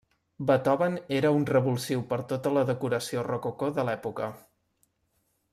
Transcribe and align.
Beethoven 0.51 0.95
era 1.17 1.33
un 1.39 1.43
revulsiu 1.49 2.01
per 2.13 2.19
tota 2.33 2.53
la 2.57 2.65
decoració 2.71 3.27
rococó 3.31 3.73
de 3.77 3.89
l'època. 3.91 4.35